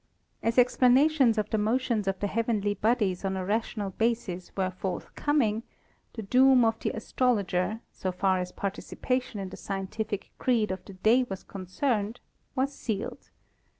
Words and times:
As 0.41 0.57
explanations 0.57 1.37
of 1.37 1.51
the 1.51 1.59
motions 1.59 2.07
of 2.07 2.19
the 2.19 2.25
heavenly 2.25 2.73
bodies 2.73 3.23
on 3.23 3.37
a 3.37 3.45
rational 3.45 3.91
basis 3.91 4.51
were 4.57 4.71
forthcoming, 4.71 5.61
the 6.13 6.23
doom 6.23 6.65
of 6.65 6.79
the 6.79 6.89
astrologer, 6.89 7.81
so 7.91 8.11
far 8.11 8.39
as 8.39 8.51
participation 8.51 9.39
in 9.39 9.49
the 9.49 9.57
scien 9.57 9.87
tific 9.87 10.29
creed 10.39 10.71
of 10.71 10.83
the 10.85 10.93
day 10.93 11.23
was 11.29 11.43
concerned, 11.43 12.19
was 12.55 12.73
sealed. 12.73 13.29